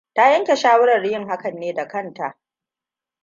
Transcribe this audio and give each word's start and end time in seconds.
Ta 0.15 0.31
yanke 0.31 0.55
shawarar 0.55 1.03
yin 1.05 1.27
hakan 1.29 1.55
ne 1.59 1.73
da 1.73 1.87
kanta. 1.87 2.39